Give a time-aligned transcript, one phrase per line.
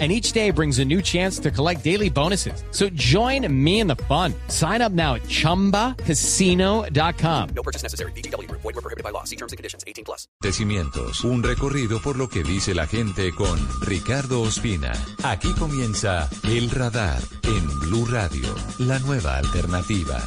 [0.00, 2.64] and each day brings a new chance to collect daily bonuses.
[2.72, 4.34] So join me in the fun.
[4.48, 7.48] Sign up now at ChumbaCasino.com.
[7.54, 8.10] No purchase necessary.
[8.12, 8.50] BGW.
[8.50, 9.22] Void were prohibited by law.
[9.22, 9.84] See terms and conditions.
[9.86, 10.26] 18 plus.
[10.42, 11.22] Tecimientos.
[11.24, 14.92] Un recorrido por lo que dice la gente con Ricardo Ospina.
[15.22, 20.18] Aquí comienza El Radar en Blue Radio, la nueva alternativa.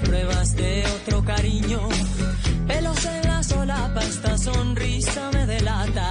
[0.00, 1.80] Pruebas de otro cariño.
[2.66, 6.10] Pelos en la solapa, esta sonrisa me delata.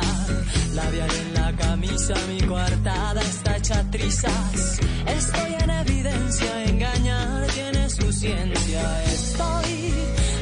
[0.73, 4.79] Labial en la camisa, mi coartada está hecha trizas.
[5.07, 9.03] Estoy en evidencia, engañar tiene su ciencia.
[9.05, 9.93] Estoy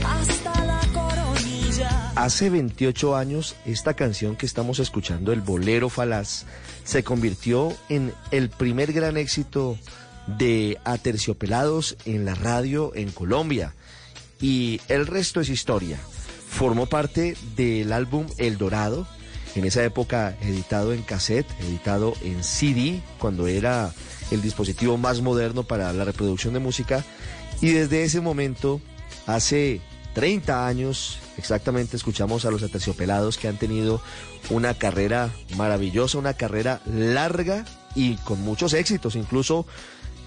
[0.06, 2.12] hasta la coronilla.
[2.16, 6.46] Hace 28 años, esta canción que estamos escuchando, el bolero falaz,
[6.84, 9.78] se convirtió en el primer gran éxito
[10.28, 13.74] de Aterciopelados en la radio en Colombia.
[14.40, 16.00] Y el resto es historia.
[16.50, 19.08] Formó parte del álbum El Dorado,
[19.56, 23.94] en esa época editado en cassette, editado en CD, cuando era
[24.32, 27.04] el dispositivo más moderno para la reproducción de música.
[27.62, 28.82] Y desde ese momento,
[29.28, 29.82] hace
[30.14, 34.02] 30 años, exactamente escuchamos a los aterciopelados que han tenido
[34.50, 39.66] una carrera maravillosa, una carrera larga y con muchos éxitos, incluso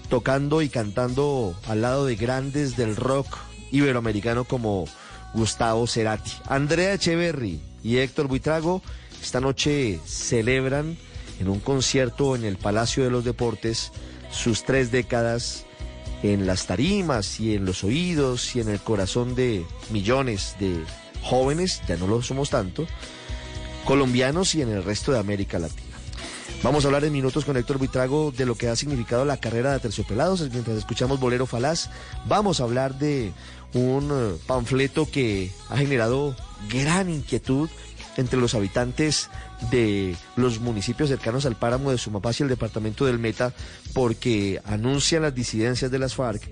[0.07, 3.37] tocando y cantando al lado de grandes del rock
[3.71, 4.85] iberoamericano como
[5.33, 6.31] Gustavo Cerati.
[6.47, 8.81] Andrea Echeverry y Héctor Buitrago
[9.21, 10.97] esta noche celebran
[11.39, 13.91] en un concierto en el Palacio de los Deportes
[14.31, 15.65] sus tres décadas
[16.23, 20.83] en las tarimas y en los oídos y en el corazón de millones de
[21.23, 22.85] jóvenes, ya no lo somos tanto,
[23.83, 25.84] colombianos y en el resto de América Latina.
[26.63, 29.73] Vamos a hablar en minutos con Héctor Buitrago de lo que ha significado la carrera
[29.73, 30.41] de Terciopelados.
[30.51, 31.89] Mientras escuchamos Bolero Falaz,
[32.25, 33.31] vamos a hablar de
[33.73, 36.35] un eh, panfleto que ha generado
[36.69, 37.69] gran inquietud
[38.17, 39.29] entre los habitantes
[39.69, 43.53] de los municipios cercanos al páramo de Sumapaz y el departamento del Meta,
[43.93, 46.49] porque anuncian las disidencias de las FARC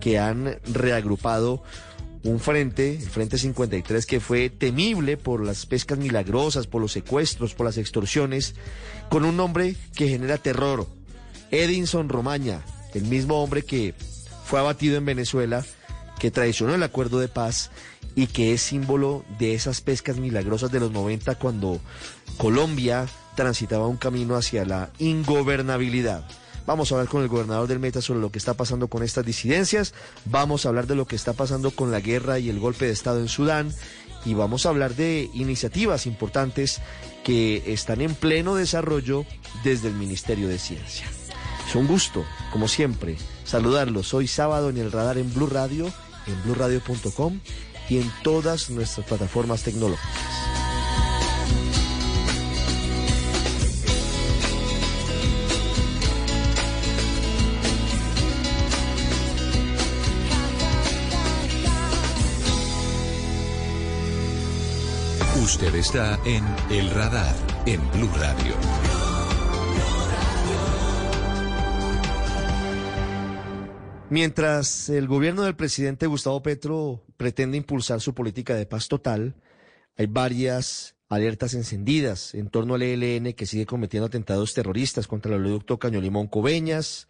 [0.00, 1.62] que han reagrupado
[2.26, 7.54] un frente, el Frente 53, que fue temible por las pescas milagrosas, por los secuestros,
[7.54, 8.54] por las extorsiones,
[9.08, 10.86] con un nombre que genera terror.
[11.50, 12.62] Edinson Romaña,
[12.94, 13.94] el mismo hombre que
[14.44, 15.64] fue abatido en Venezuela,
[16.18, 17.70] que traicionó el acuerdo de paz
[18.14, 21.80] y que es símbolo de esas pescas milagrosas de los 90 cuando
[22.38, 23.06] Colombia
[23.36, 26.26] transitaba un camino hacia la ingobernabilidad.
[26.66, 29.24] Vamos a hablar con el gobernador del Meta sobre lo que está pasando con estas
[29.24, 29.94] disidencias.
[30.24, 32.92] Vamos a hablar de lo que está pasando con la guerra y el golpe de
[32.92, 33.72] Estado en Sudán.
[34.24, 36.80] Y vamos a hablar de iniciativas importantes
[37.22, 39.24] que están en pleno desarrollo
[39.62, 41.06] desde el Ministerio de Ciencia.
[41.68, 44.12] Es un gusto, como siempre, saludarlos.
[44.14, 45.92] Hoy sábado en el radar en Blue Radio,
[46.26, 47.40] en bluradio.com
[47.88, 50.55] y en todas nuestras plataformas tecnológicas.
[65.46, 67.32] Usted está en El Radar
[67.66, 68.52] en Blue Radio.
[74.10, 79.36] Mientras el gobierno del presidente Gustavo Petro pretende impulsar su política de paz total,
[79.96, 85.42] hay varias alertas encendidas en torno al ELN que sigue cometiendo atentados terroristas contra el
[85.42, 87.06] oleoducto Caño Limón Coveñas,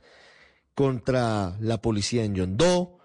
[0.74, 2.98] contra la policía en Yondó,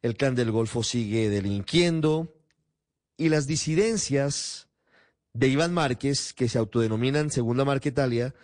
[0.00, 2.34] el clan del Golfo sigue delinquiendo
[3.18, 4.67] y las disidencias
[5.38, 8.34] de Iván Márquez, que se autodenominan Segunda Marquetalia,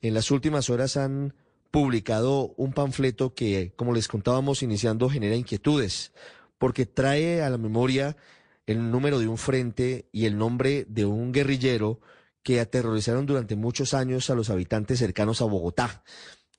[0.00, 1.34] en las últimas horas han
[1.70, 6.12] publicado un panfleto que, como les contábamos iniciando, genera inquietudes,
[6.56, 8.16] porque trae a la memoria
[8.64, 12.00] el número de un frente y el nombre de un guerrillero
[12.42, 16.04] que aterrorizaron durante muchos años a los habitantes cercanos a Bogotá,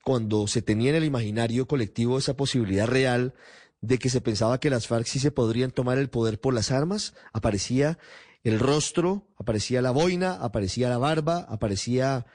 [0.04, 3.34] cuando se tenía en el imaginario colectivo esa posibilidad real
[3.82, 6.70] de que se pensaba que las FARC sí se podrían tomar el poder por las
[6.70, 7.98] armas, aparecía
[8.44, 12.26] el rostro, aparecía la boina, aparecía la barba, aparecía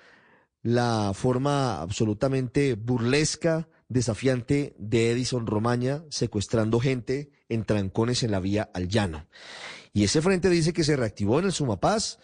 [0.62, 8.70] la forma absolutamente burlesca, desafiante de Edison Romaña secuestrando gente en trancones en la vía
[8.74, 9.26] al llano.
[9.92, 12.18] Y ese frente dice que se reactivó en el Sumapaz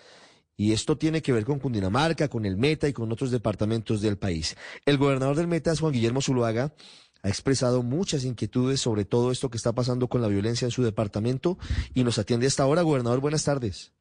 [0.57, 4.19] y esto tiene que ver con Cundinamarca, con el Meta y con otros departamentos del
[4.19, 4.57] país.
[4.85, 6.75] El gobernador del Meta, Juan Guillermo Zuluaga,
[7.23, 10.83] ha expresado muchas inquietudes sobre todo esto que está pasando con la violencia en su
[10.83, 11.59] departamento
[11.95, 12.83] y nos atiende hasta ahora.
[12.83, 13.93] Gobernador, buenas tardes.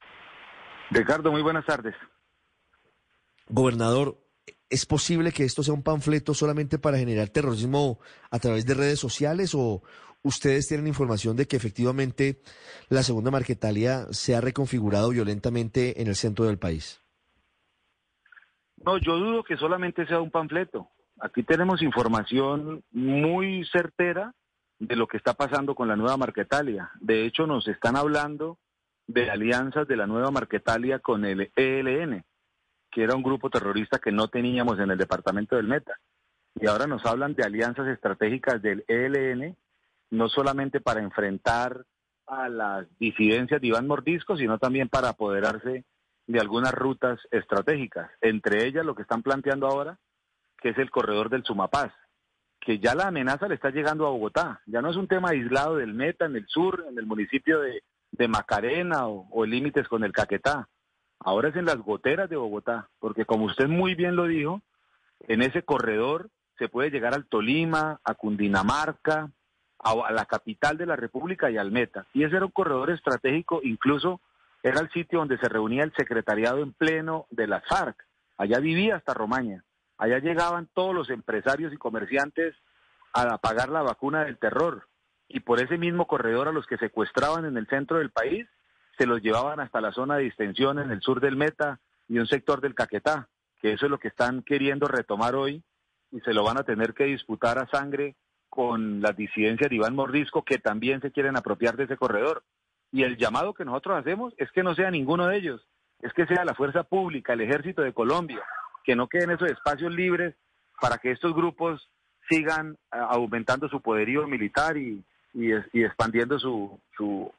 [0.91, 1.95] Ricardo, muy buenas tardes.
[3.47, 4.17] Gobernador,
[4.69, 7.99] ¿es posible que esto sea un panfleto solamente para generar terrorismo
[8.29, 9.83] a través de redes sociales o
[10.21, 12.41] ustedes tienen información de que efectivamente
[12.89, 17.01] la segunda Marquetalia se ha reconfigurado violentamente en el centro del país?
[18.77, 20.89] No, yo dudo que solamente sea un panfleto.
[21.21, 24.33] Aquí tenemos información muy certera
[24.79, 26.91] de lo que está pasando con la nueva Marquetalia.
[27.01, 28.57] De hecho, nos están hablando
[29.07, 32.23] de alianzas de la nueva Marquetalia con el ELN,
[32.89, 35.99] que era un grupo terrorista que no teníamos en el departamento del Meta.
[36.55, 39.57] Y ahora nos hablan de alianzas estratégicas del ELN,
[40.11, 41.85] no solamente para enfrentar
[42.27, 45.83] a las disidencias de Iván Mordisco, sino también para apoderarse
[46.27, 48.09] de algunas rutas estratégicas.
[48.21, 49.99] Entre ellas lo que están planteando ahora
[50.61, 51.91] que es el corredor del Sumapaz,
[52.59, 54.61] que ya la amenaza le está llegando a Bogotá.
[54.65, 57.81] Ya no es un tema aislado del Meta, en el sur, en el municipio de,
[58.27, 60.67] Macarena o, o límites con el Caquetá.
[61.19, 64.61] Ahora es en las goteras de Bogotá, porque como usted muy bien lo dijo,
[65.27, 69.31] en ese corredor se puede llegar al Tolima, a Cundinamarca,
[69.79, 72.05] a, la capital de la República y al Meta.
[72.13, 74.21] Y ese era un corredor estratégico, incluso
[74.61, 78.05] era el sitio donde se reunía el secretariado en pleno de las FARC.
[78.37, 79.63] Allá vivía hasta Romaña.
[79.99, 82.55] Allá llegaban todos los empresarios y comerciantes
[83.13, 84.87] a pagar la vacuna del terror
[85.27, 88.47] y por ese mismo corredor a los que secuestraban en el centro del país
[88.97, 92.27] se los llevaban hasta la zona de distensión en el sur del Meta y un
[92.27, 93.27] sector del Caquetá,
[93.61, 95.63] que eso es lo que están queriendo retomar hoy
[96.11, 98.15] y se lo van a tener que disputar a sangre
[98.49, 102.43] con las disidencias de Iván Mordisco que también se quieren apropiar de ese corredor.
[102.91, 105.67] Y el llamado que nosotros hacemos es que no sea ninguno de ellos,
[106.01, 108.43] es que sea la fuerza pública, el ejército de Colombia,
[108.83, 110.35] que no queden esos espacios libres
[110.79, 111.89] para que estos grupos
[112.29, 115.03] sigan eh, aumentando su poderío militar y,
[115.33, 115.51] y,
[115.83, 117.31] expandiendo su, su,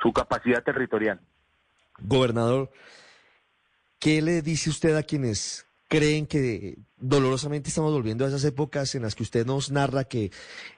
[0.00, 1.20] su capacidad territorial.
[2.00, 2.70] Gobernador,
[3.98, 9.02] ¿qué le dice usted a quienes creen que dolorosamente estamos volviendo a esas épocas en
[9.02, 10.32] las que usted nos narra que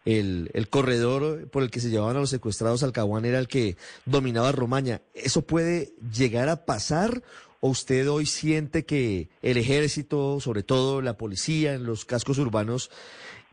[0.05, 3.49] el, el, corredor por el que se llevaban a los secuestrados al Caguán era el
[3.49, 5.01] que dominaba Romaña.
[5.15, 7.23] ¿Eso puede llegar a pasar
[7.67, 12.93] ¿O usted hoy siente que el ejército, sobre todo la policía en los cascos urbanos,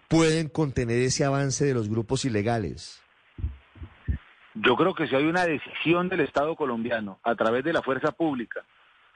[0.08, 3.02] pueden contener ese avance de los grupos ilegales?
[4.54, 8.12] Yo creo que si hay una decisión del Estado colombiano a través de la fuerza
[8.12, 8.64] pública,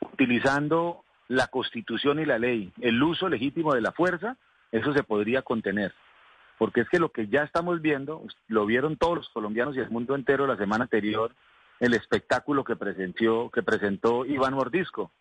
[0.02, 4.36] utilizando la constitución y la ley, el uso legítimo de la fuerza,
[4.72, 5.94] eso se podría contener.
[6.58, 9.92] Porque es que lo que ya estamos viendo, lo vieron todos los colombianos y el
[9.92, 11.36] mundo entero la semana anterior,
[11.80, 15.12] el espectáculo que presentó, que presentó Iván Mordisco,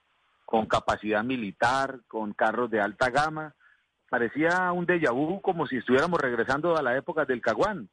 [0.44, 3.54] con capacidad militar, con carros de alta gama.
[4.08, 7.88] Parecía un déjà vu como si estuviéramos regresando a la época del Caguán.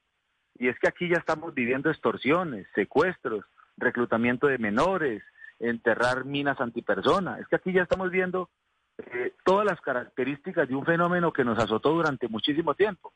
[0.55, 3.43] Y es que aquí ya estamos viviendo extorsiones, secuestros,
[3.75, 5.23] reclutamiento de menores,
[5.59, 7.39] enterrar minas antipersona.
[7.39, 8.49] Es que aquí ya estamos viendo
[8.99, 13.13] eh, todas las características de un fenómeno que nos azotó durante muchísimo tiempo.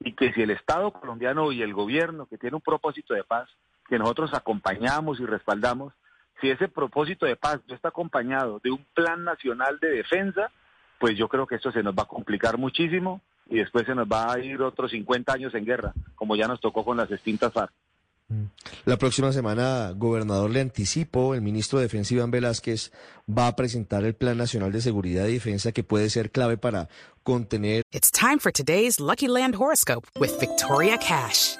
[0.00, 3.48] Y que si el Estado colombiano y el gobierno, que tiene un propósito de paz,
[3.90, 5.92] que nosotros acompañamos y respaldamos,
[6.40, 10.50] si ese propósito de paz no está acompañado de un plan nacional de defensa,
[10.98, 14.06] pues yo creo que esto se nos va a complicar muchísimo y después se nos
[14.06, 17.52] va a ir otros 50 años en guerra, como ya nos tocó con las extintas
[17.52, 17.72] FARC.
[18.28, 18.44] Mm.
[18.84, 22.92] La próxima semana, gobernador, le anticipo, el ministro de Defensa Iván Velázquez
[23.28, 26.88] va a presentar el Plan Nacional de Seguridad y Defensa que puede ser clave para
[27.24, 27.82] contener.
[27.92, 31.59] It's time for today's Lucky Land horoscope with Victoria Cash.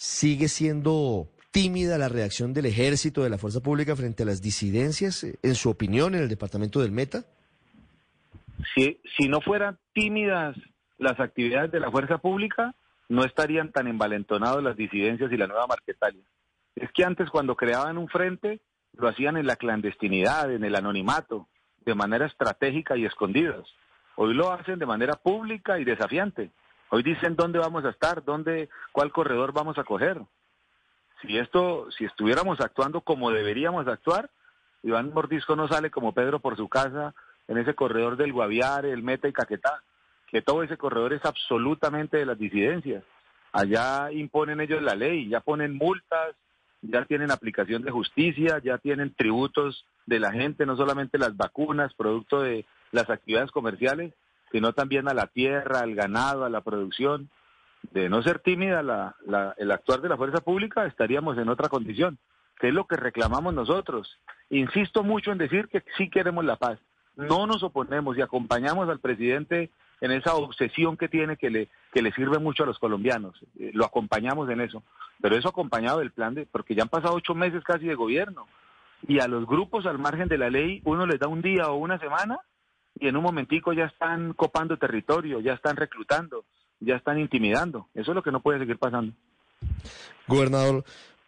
[0.00, 5.24] sigue siendo tímida la reacción del ejército, de la fuerza pública frente a las disidencias,
[5.24, 7.24] eh, en su opinión, en el departamento del Meta?
[8.74, 10.56] Si, no fueran tímidas
[10.96, 12.74] las actividades de la fuerza pública,
[13.10, 16.24] no estarían tan envalentonados las disidencias y la nueva Marquetalia.
[16.76, 18.60] Es que antes cuando creaban un frente,
[18.96, 21.46] lo hacían en la clandestinidad, en el anonimato,
[21.84, 23.66] de manera estratégica y escondidas.
[24.16, 26.52] Hoy lo hacen de manera pública y desafiante.
[26.90, 30.20] Hoy dicen dónde vamos a estar, dónde, cuál corredor vamos a coger.
[31.22, 34.28] Si esto, si estuviéramos actuando como deberíamos actuar,
[34.82, 37.14] Iván Mordisco no sale como Pedro por su casa
[37.46, 39.82] en ese corredor del Guaviare, el Meta y Caquetá,
[40.28, 43.04] que todo ese corredor es absolutamente de las disidencias.
[43.52, 46.34] Allá imponen ellos la ley, ya ponen multas,
[46.82, 51.94] ya tienen aplicación de justicia, ya tienen tributos de la gente, no solamente las vacunas,
[51.94, 54.12] producto de las actividades comerciales,
[54.52, 57.30] sino también a la tierra, al ganado, a la producción.
[57.92, 61.68] De no ser tímida la, la, el actuar de la fuerza pública, estaríamos en otra
[61.68, 62.18] condición,
[62.58, 64.18] que es lo que reclamamos nosotros.
[64.50, 66.78] Insisto mucho en decir que sí queremos la paz,
[67.16, 72.02] no nos oponemos y acompañamos al presidente en esa obsesión que tiene que le, que
[72.02, 73.38] le sirve mucho a los colombianos.
[73.58, 74.82] Eh, lo acompañamos en eso.
[75.20, 78.46] Pero eso acompañado del plan de, porque ya han pasado ocho meses casi de gobierno.
[79.06, 81.76] Y a los grupos al margen de la ley, uno les da un día o
[81.76, 82.38] una semana
[82.98, 86.44] y en un momentico ya están copando territorio, ya están reclutando,
[86.80, 87.88] ya están intimidando.
[87.94, 89.12] Eso es lo que no puede seguir pasando.
[90.26, 90.84] Gobernador,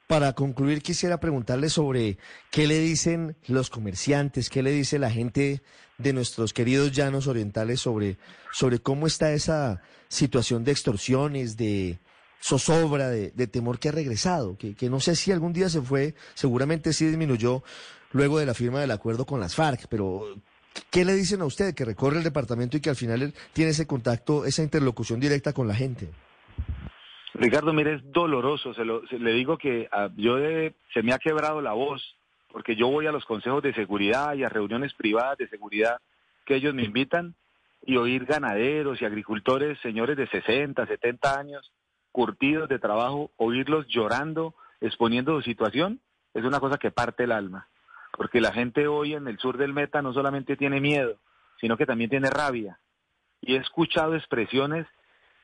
[0.07, 2.19] para concluir quisiera preguntarle sobre
[2.51, 5.63] qué le dicen los comerciantes, qué le dice la gente
[5.99, 8.19] de nuestros queridos llanos orientales sobre,
[8.53, 11.99] sobre cómo está esa situación de extorsiones, de
[12.43, 15.81] zozobra, de, de temor que ha regresado, que, que no sé si algún día se
[15.81, 17.63] fue, seguramente sí disminuyó
[18.11, 20.27] luego de la firma del acuerdo con las FARC, pero
[20.91, 23.87] ¿qué le dicen a usted que recorre el departamento y que al final tiene ese
[23.87, 26.11] contacto, esa interlocución directa con la gente?
[27.35, 28.75] Ricardo, mire, es doloroso.
[28.75, 32.03] Se lo, se- le digo que ah, yo de- se me ha quebrado la voz
[32.51, 35.99] porque yo voy a los consejos de seguridad y a reuniones privadas de seguridad
[36.45, 37.35] que ellos me invitan
[37.87, 41.73] y oír ganaderos y agricultores, señores de 60, 70 años,
[42.13, 46.01] curtidos de trabajo, oírlos llorando, exponiendo su situación,
[46.35, 47.69] es una cosa que parte el alma.
[48.17, 51.19] Porque la gente hoy en el sur del Meta no solamente tiene miedo,
[51.61, 52.79] sino que también tiene rabia.
[53.41, 54.87] Y he escuchado expresiones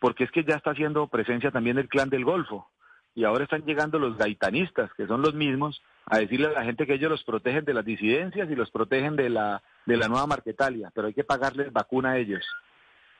[0.00, 2.68] porque es que ya está haciendo presencia también el clan del Golfo.
[3.14, 6.86] Y ahora están llegando los gaitanistas, que son los mismos, a decirle a la gente
[6.86, 10.26] que ellos los protegen de las disidencias y los protegen de la, de la nueva
[10.26, 12.46] Marquetalia, pero hay que pagarles vacuna a ellos.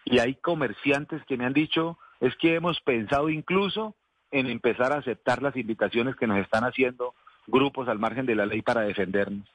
[0.05, 3.97] Y hay comerciantes que me han dicho, es que hemos pensado incluso
[4.31, 7.15] en empezar a aceptar las invitaciones que nos están haciendo
[7.49, 9.49] grupos al margen de la ley para defendernos.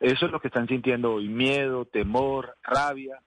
[0.00, 3.20] Eso es lo que están sintiendo hoy, miedo, temor, rabia,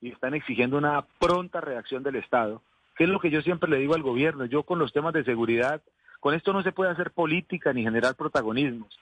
[0.00, 2.62] y están exigiendo una pronta reacción del Estado,
[2.96, 4.44] que es lo que yo siempre le digo al gobierno.
[4.44, 5.82] Yo con los temas de seguridad,
[6.20, 8.98] con esto no se puede hacer política ni generar protagonismos.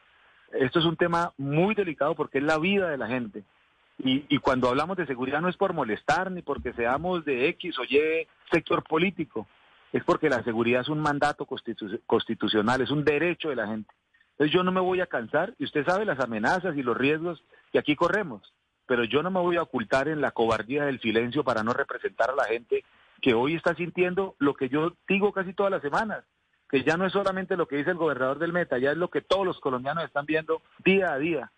[0.53, 3.45] Esto es un tema muy delicado porque es la vida de la gente.
[3.99, 7.85] Y, cuando hablamos de seguridad no es por molestar ni porque seamos de X o
[7.85, 9.47] Y sector político,
[9.93, 13.95] es porque la seguridad es un mandato constitu- constitucional, es un derecho de la gente.
[14.33, 17.43] Entonces yo no me voy a cansar, y usted sabe las amenazas y los riesgos
[17.71, 18.53] que aquí corremos,
[18.87, 22.31] pero yo no me voy a ocultar en la cobardía del silencio para no representar
[22.31, 22.85] a la gente
[23.21, 26.25] que hoy está sintiendo lo que yo digo casi todas las semanas,
[26.69, 29.09] que ya no es solamente lo que dice el gobernador del Meta, ya es lo
[29.09, 31.53] que todos los colombianos están viendo día a día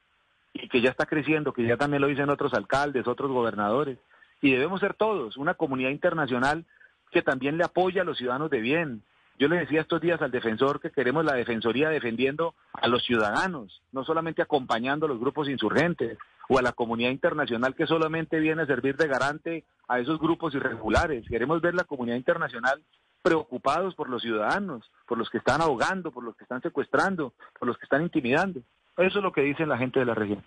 [0.52, 3.98] y que ya está creciendo, que ya también lo dicen otros alcaldes, otros gobernadores.
[4.40, 6.64] Y debemos ser todos, una comunidad internacional
[7.10, 9.02] que también le apoya a los ciudadanos de bien.
[9.38, 13.82] Yo le decía estos días al defensor que queremos la defensoría defendiendo a los ciudadanos,
[13.90, 18.62] no solamente acompañando a los grupos insurgentes o a la comunidad internacional que solamente viene
[18.62, 21.26] a servir de garante a esos grupos irregulares.
[21.28, 22.82] Queremos ver la comunidad internacional
[23.22, 27.66] preocupados por los ciudadanos, por los que están ahogando, por los que están secuestrando, por
[27.66, 28.60] los que están intimidando.
[28.98, 30.44] Eso es lo que dicen la gente de la región.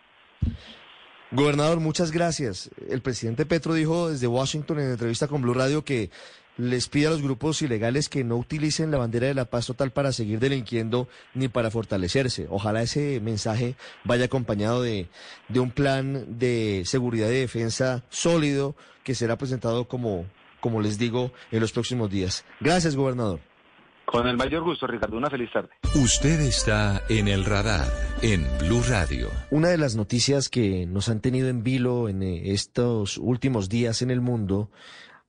[1.31, 2.69] Gobernador, muchas gracias.
[2.87, 6.09] El presidente Petro dijo desde Washington en entrevista con Blue Radio que
[6.57, 9.91] les pide a los grupos ilegales que no utilicen la bandera de la paz total
[9.91, 12.47] para seguir delinquiendo ni para fortalecerse.
[12.49, 15.07] Ojalá ese mensaje vaya acompañado de,
[15.47, 20.25] de un plan de seguridad y defensa sólido que será presentado como,
[20.59, 22.43] como les digo, en los próximos días.
[22.59, 23.39] Gracias, gobernador.
[24.07, 25.17] Con el mayor gusto, Ricardo.
[25.17, 25.69] Una feliz tarde.
[25.95, 29.29] Usted está en el radar en Blue Radio.
[29.51, 34.01] Una de las noticias que nos han tenido en vilo en eh, estos últimos días
[34.01, 34.71] en el mundo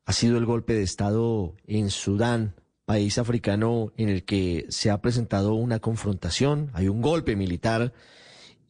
[0.08, 2.54] ha sido el golpe de Estado en Sudán,
[2.86, 7.92] país africano en el que se ha presentado una confrontación, hay un golpe militar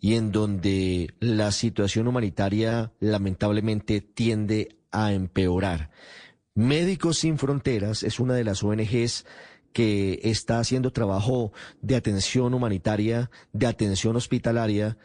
[0.01, 5.91] y en donde la situación humanitaria lamentablemente tiende a empeorar.
[6.57, 9.25] Médicos Sin Fronteras es una de las ONGs
[9.73, 14.99] que está haciendo trabajo de atención humanitaria, de atención hospitalaria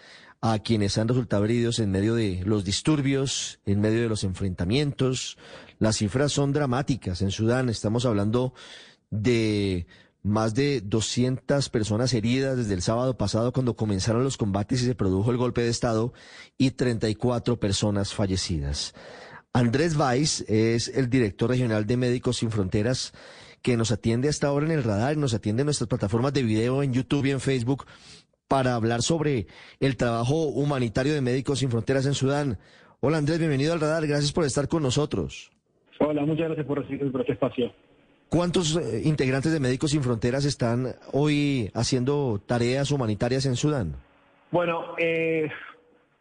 [0.46, 5.38] a quienes han resultado heridos en medio de los disturbios, en medio de los enfrentamientos.
[5.80, 7.22] Las cifras son dramáticas.
[7.22, 8.54] En Sudán estamos hablando
[9.10, 9.88] de
[10.24, 14.96] más de 200 personas heridas desde el sábado pasado cuando comenzaron los combates y se
[14.96, 16.14] produjo el golpe de Estado
[16.58, 18.94] y 34 personas fallecidas.
[19.52, 23.14] Andrés Weiss es el director regional de Médicos Sin Fronteras
[23.62, 26.84] que nos atiende hasta ahora en el radar nos atiende en nuestras plataformas de video
[26.84, 27.86] en YouTube y en Facebook
[28.48, 29.48] para hablar sobre
[29.80, 32.60] el trabajo humanitario de Médicos Sin Fronteras en Sudán.
[33.00, 35.53] Hola Andrés, bienvenido al radar, gracias por estar con nosotros.
[36.00, 37.72] Hola, muchas gracias por recibir por este espacio.
[38.30, 43.96] ¿Cuántos eh, integrantes de Médicos Sin Fronteras están hoy haciendo tareas humanitarias en Sudán?
[44.50, 45.50] Bueno, eh,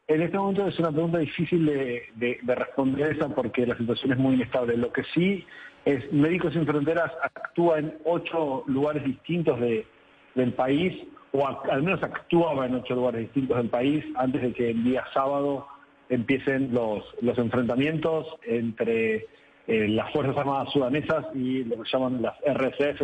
[0.08, 4.12] en este momento es una pregunta difícil de, de, de, responder esa porque la situación
[4.12, 4.76] es muy inestable.
[4.76, 5.44] Lo que sí
[5.84, 9.86] es Médicos Sin Fronteras actúa en ocho lugares distintos de,
[10.34, 14.52] del país, o a, al menos actuaba en ocho lugares distintos del país antes de
[14.52, 15.66] que el día sábado
[16.08, 19.26] empiecen los, los enfrentamientos entre
[19.66, 23.00] eh, las Fuerzas Armadas Sudanesas y lo que llaman las RSF,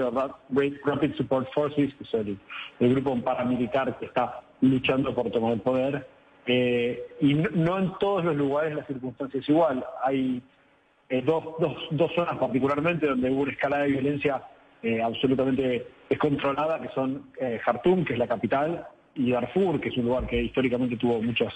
[0.85, 2.39] Rapid Support Forces, que es el,
[2.81, 6.07] grupo paramilitar que está luchando por tomar el poder.
[6.47, 9.85] Eh, y no, no, en todos los lugares la circunstancia es igual.
[10.03, 10.43] Hay
[11.11, 14.43] eh, dos, dos, dos, zonas particularmente donde hubo una escala de violencia
[14.83, 17.31] eh, absolutamente descontrolada, que son
[17.65, 21.53] Jartum, que es la capital, y Darfur, que es un lugar que históricamente tuvo muchas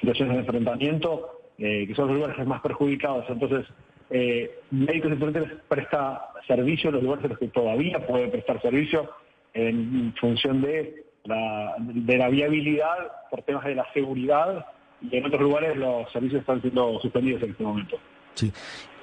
[0.00, 3.24] situaciones de enfrentamiento, que son los lugares más perjudicados.
[3.28, 3.66] Entonces,
[4.10, 8.60] eh, Médicos Sin Fronteras presta servicio en los lugares en los que todavía puede prestar
[8.60, 9.10] servicio
[9.54, 14.66] en función de la, de la viabilidad por temas de la seguridad
[15.00, 17.96] y en otros lugares los servicios están siendo suspendidos en este momento.
[18.34, 18.52] Sí.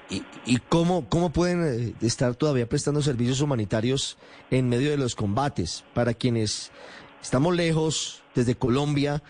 [0.09, 4.17] ¿Y, y cómo, cómo pueden eh, estar todavía prestando servicios humanitarios
[4.49, 6.71] en medio de los combates para quienes
[7.21, 9.23] estamos lejos desde Colombia?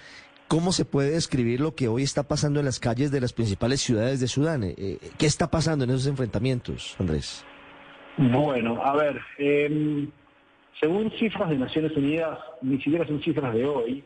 [0.51, 3.79] ¿Cómo se puede describir lo que hoy está pasando en las calles de las principales
[3.79, 4.65] ciudades de Sudán?
[4.65, 7.46] Eh, ¿Qué está pasando en esos enfrentamientos, Andrés?
[8.17, 10.10] Bueno, a ver, eh,
[10.77, 14.03] según cifras de Naciones Unidas, ni siquiera son cifras de hoy,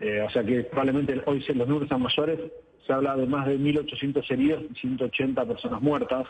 [0.00, 2.40] eh, o sea que probablemente hoy los números son mayores,
[2.86, 6.26] se habla de más de 1.800 heridos y 180 personas muertas.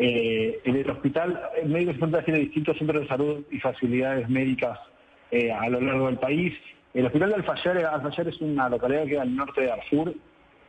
[0.00, 4.76] Eh, en el hospital, el Fronteras tiene distintos centros de salud y facilidades médicas
[5.30, 6.52] eh, a lo largo del país.
[6.94, 10.12] El hospital de Alfayar, Alfayar es una localidad que queda al norte de Darfur,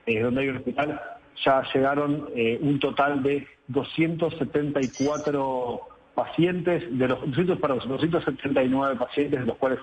[0.05, 1.01] eh, donde hay un hospital.
[1.43, 5.81] Ya llegaron eh, un total de 274
[6.15, 9.79] pacientes, de los 200, perdón, 279 pacientes, de los cuales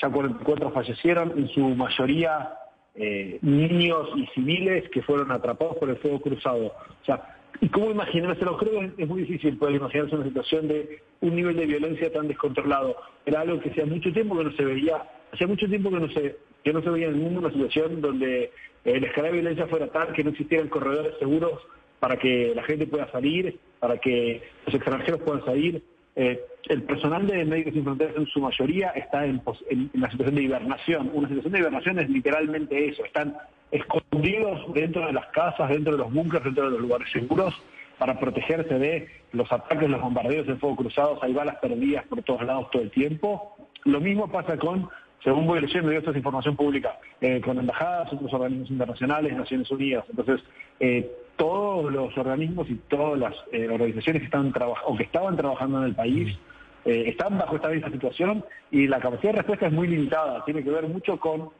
[0.00, 2.50] ya 44 fallecieron, en su mayoría
[2.94, 6.66] eh, niños y civiles que fueron atrapados por el fuego cruzado.
[6.66, 8.56] O sea, ¿Y cómo imaginárselo?
[8.58, 12.28] Creo que es muy difícil poder imaginarse una situación de un nivel de violencia tan
[12.28, 12.96] descontrolado.
[13.24, 16.08] Era algo que hacía mucho tiempo que no se veía, hacía mucho tiempo que no
[16.10, 18.50] se, que no se veía en el mundo una situación donde
[18.84, 21.60] eh, la escala de violencia fuera tal que no existieran corredores seguros
[22.00, 25.82] para que la gente pueda salir, para que los extranjeros puedan salir.
[26.14, 30.10] Eh, el personal de Médicos Sin Fronteras en su mayoría está en, en, en, la
[30.10, 31.10] situación de hibernación.
[31.12, 33.36] Una situación de hibernación es literalmente eso, están
[33.70, 37.54] escondidos dentro de las casas, dentro de los búnkers, dentro de los lugares seguros,
[37.98, 42.42] para protegerse de los ataques, los bombardeos de fuego cruzados, hay balas perdidas por todos
[42.42, 43.56] lados todo el tiempo.
[43.84, 44.88] Lo mismo pasa con,
[45.22, 49.70] según voy leyendo, y esto es información pública, eh, con embajadas, otros organismos internacionales, Naciones
[49.70, 50.04] Unidas.
[50.08, 50.40] Entonces,
[50.80, 54.52] eh, todos los organismos y todas las eh, organizaciones que están
[54.84, 56.36] o que estaban trabajando en el país
[56.84, 60.44] están bajo esta misma situación y la capacidad de respuesta es muy limitada.
[60.44, 61.50] Tiene que ver mucho con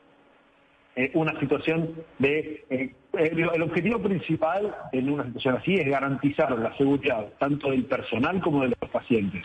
[1.14, 2.94] una situación de...
[3.12, 8.62] El objetivo principal en una situación así es garantizar la seguridad tanto del personal como
[8.62, 9.44] de los pacientes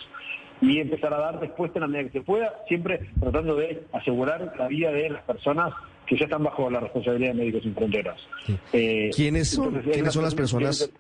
[0.62, 4.54] y empezar a dar respuesta en la medida que se pueda, siempre tratando de asegurar
[4.58, 5.74] la vida de las personas
[6.06, 8.20] que ya están bajo la responsabilidad de Médicos Sin Fronteras.
[8.46, 8.58] Sí.
[8.74, 10.92] Eh, ¿Quiénes son, entonces, ¿quiénes son las personas,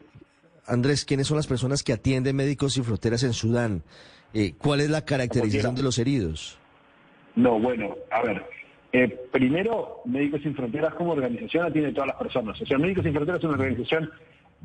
[0.65, 3.84] Andrés, quiénes son las personas que atienden Médicos Sin Fronteras en Sudán?
[4.34, 6.58] Eh, ¿Cuál es la caracterización de los heridos?
[7.36, 8.43] No, bueno, a ver,
[8.93, 12.62] eh, primero, Médicos Sin Fronteras como organización atiende a todas las personas.
[12.62, 14.10] O sea, Médicos Sin Fronteras es una organización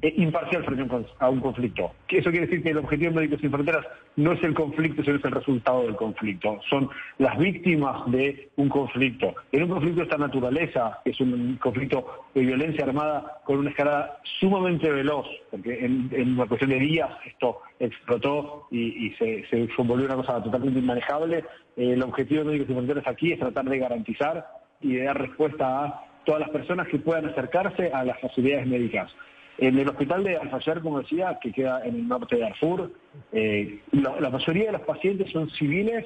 [0.03, 0.87] imparcial frente
[1.19, 1.93] a un conflicto.
[2.09, 5.17] Eso quiere decir que el objetivo de Médicos Sin Fronteras no es el conflicto, sino
[5.17, 6.61] es el resultado del conflicto.
[6.69, 9.35] Son las víctimas de un conflicto.
[9.53, 13.71] En un conflicto de esta naturaleza, que es un conflicto de violencia armada con una
[13.71, 19.69] escalada sumamente veloz, porque en, una cuestión de días esto explotó y, y se, se,
[19.83, 21.39] volvió una cosa totalmente inmanejable,
[21.77, 24.47] eh, el objetivo de Médicos Sin Fronteras aquí es tratar de garantizar
[24.83, 29.11] y de dar respuesta a todas las personas que puedan acercarse a las facilidades médicas.
[29.59, 32.93] En el hospital de Alfayar, como decía, que queda en el norte de Darfur,
[33.33, 36.05] eh, la, mayoría de los pacientes son civiles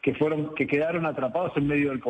[0.00, 2.00] que fueron, que quedaron atrapados en medio, del,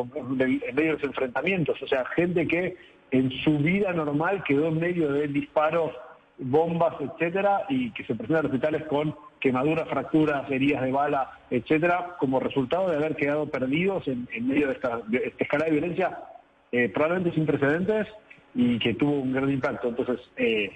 [0.73, 2.75] medio de los enfrentamientos, o sea, gente que
[3.11, 5.91] en su vida normal quedó en medio de disparos,
[6.37, 12.15] bombas, etcétera, y que se presentan en hospitales con quemaduras, fracturas, heridas de bala, etcétera,
[12.19, 16.17] como resultado de haber quedado perdidos en, en medio de esta, de escala de violencia
[16.71, 18.07] eh, probablemente sin precedentes
[18.55, 19.89] y que tuvo un gran impacto.
[19.89, 20.71] Entonces, eh,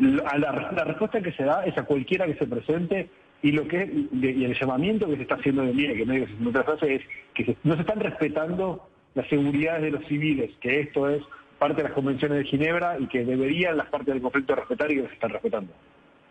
[0.00, 3.08] la, respuesta que se da es a cualquiera que se presente
[3.42, 6.38] y lo que y el llamamiento que se está haciendo de MIE, que Médicos Sin
[6.40, 7.02] Fronteras hace, es
[7.34, 11.22] que se- no se están respetando las seguridades de los civiles, que esto es
[11.58, 14.96] parte de las convenciones de Ginebra y que deberían las partes del conflicto respetar y
[14.96, 15.72] que se están respetando.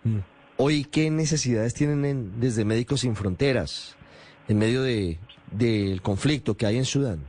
[0.04, 0.17] Mm.
[0.58, 3.96] Hoy, ¿qué necesidades tienen en- desde Médicos Sin Fronteras
[4.48, 5.17] en medio de,
[5.52, 7.20] del conflicto que hay en Sudán?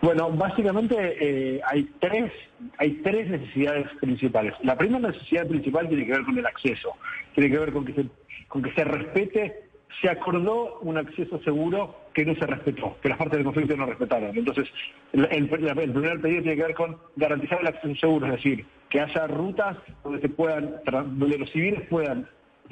[0.00, 2.30] Bueno, básicamente eh, hay tres
[2.78, 4.54] hay tres necesidades principales.
[4.62, 6.94] La primera necesidad principal tiene que ver con el acceso,
[7.34, 8.04] tiene que ver con que se,
[8.48, 9.64] con que se respete.
[10.02, 13.86] Se acordó un acceso seguro que no se respetó, que las partes del conflicto no
[13.86, 14.36] respetaron.
[14.36, 14.68] Entonces,
[15.12, 15.74] el, el- primer
[16.20, 20.20] pedido tiene que ver con garantizar el acceso seguro, es decir, que haya rutas donde
[20.20, 22.28] se puedan, donde los civiles puedan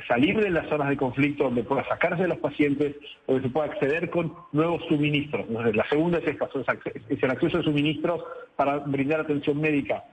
[0.06, 3.66] salir de las zonas de conflicto, donde pueda sacarse de los pacientes, donde se pueda
[3.66, 5.46] acceder con nuevos suministros.
[5.50, 6.48] La segunda es esta,
[7.08, 8.22] es el acceso a suministros
[8.56, 10.04] para brindar atención médica.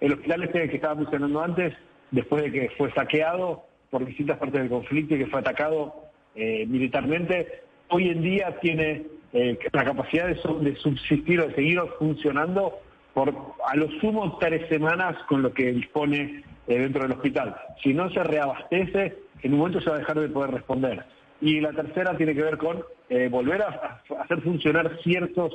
[0.00, 1.74] El hospital este que estaba mencionando antes,
[2.10, 5.94] después de que fue saqueado por distintas partes del conflicto y que fue atacado
[6.34, 11.80] eh, militarmente, hoy en día tiene eh, la capacidad de, de subsistir o de seguir
[11.98, 12.74] funcionando
[13.14, 13.34] por
[13.66, 17.56] a lo sumo tres semanas con lo que dispone eh, dentro del hospital.
[17.82, 21.04] Si no se reabastece, en un momento se va a dejar de poder responder.
[21.40, 25.52] Y la tercera tiene que ver con eh, volver a, hacer funcionar ciertos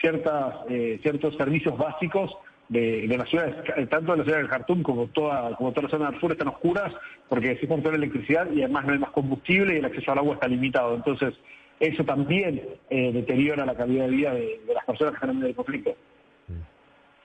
[0.00, 2.30] ciertas, eh, ciertos servicios básicos
[2.68, 5.84] de, de las ciudades, ca- tanto de la ciudad de Khartoum como toda, como toda
[5.84, 6.92] la zona del sur están oscuras
[7.28, 10.18] porque se cortó la electricidad y además no hay más combustible y el acceso al
[10.18, 10.94] agua está limitado.
[10.94, 11.34] Entonces,
[11.80, 15.54] eso también eh, deteriora la calidad de vida de, las personas que están en del
[15.54, 15.96] conflicto.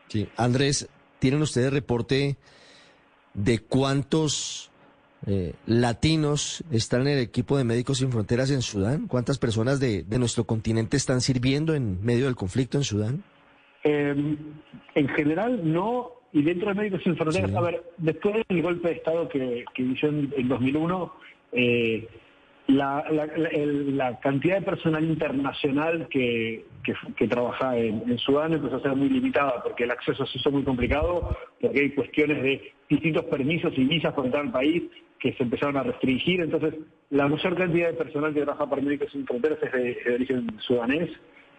[0.08, 0.28] Sí.
[0.38, 0.90] Andrés,
[1.20, 2.38] ¿tienen ustedes reporte
[3.36, 4.72] de cuántos
[5.28, 9.08] eh, latinos están en el equipo de Médicos Sin Fronteras en Sudán?
[9.08, 13.24] ¿Cuántas personas de, de nuestro continente están sirviendo en medio del conflicto en Sudán?
[13.84, 14.16] Eh,
[14.96, 17.56] en general no, y dentro de Médicos Sin Fronteras, Sí.
[17.56, 21.14] a ver, después del golpe de Estado que, que inició en, en 2001,
[21.54, 22.08] eh,
[22.68, 28.96] la, la- cantidad de personal internacional que, que, que trabaja en, Sudán empezó a ser
[28.96, 33.74] muy limitada, porque el acceso se hizo muy complicado, porque hay cuestiones de distintos permisos
[33.78, 34.84] y visas para entrar al país
[35.20, 36.76] que se empezaron a restringir, entonces
[37.10, 41.10] la mayor cantidad de personal que trabaja para Médicos Sin Fronteras es de, origen sudanés,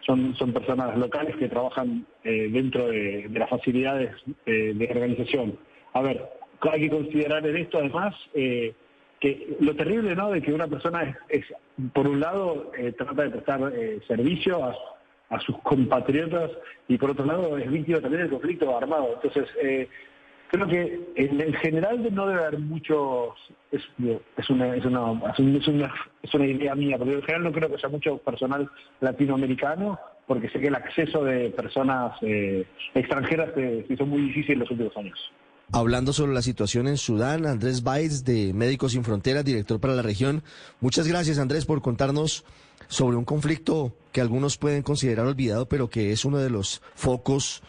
[0.00, 4.10] son, son personas locales que trabajan eh, dentro de, de las facilidades
[4.44, 5.58] eh, de organización.
[5.94, 6.22] A ver,
[6.70, 8.74] hay que considerar en esto además eh,
[9.20, 11.44] que lo terrible no de que una persona es, es,
[11.92, 14.74] por un lado eh, trata de prestar eh, servicio a,
[15.30, 16.50] a sus compatriotas
[16.88, 19.14] y por otro lado es víctima también del conflicto armado.
[19.14, 19.88] Entonces, eh,
[20.50, 23.34] creo que en, en general no debe haber muchos
[23.72, 23.82] es,
[24.36, 27.68] es una es una es una, es una, idea mía porque en general no creo
[27.68, 33.86] que haya mucho personal latinoamericano porque sé que el acceso de personas eh, extranjeras se
[33.88, 35.32] hizo muy difícil en los últimos años
[35.72, 40.02] Hablando sobre la situación en Sudán, Andrés Baez de Médicos Sin Fronteras, director para la
[40.02, 40.42] región.
[40.80, 42.44] Muchas gracias, Andrés, por contarnos
[42.86, 47.62] sobre un conflicto que algunos pueden considerar olvidado, pero que es uno de los focos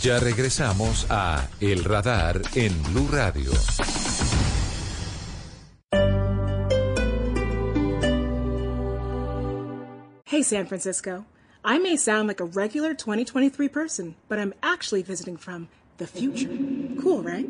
[0.00, 3.52] Ya regresamos a El Radar en Blue Radio.
[10.24, 11.26] Hey, San Francisco.
[11.64, 16.48] I may sound like a regular 2023 person, but I'm actually visiting from the future.
[17.00, 17.46] Cool, right?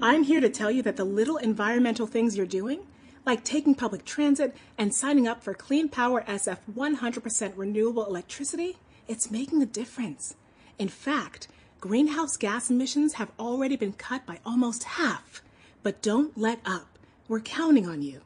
[0.00, 2.80] I'm here to tell you that the little environmental things you're doing,
[3.24, 8.76] like taking public transit and signing up for Clean Power SF 100% renewable electricity,
[9.08, 10.34] it's making a difference.
[10.78, 11.48] In fact,
[11.80, 15.42] greenhouse gas emissions have already been cut by almost half.
[15.82, 16.98] But don't let up.
[17.28, 18.20] We're counting on you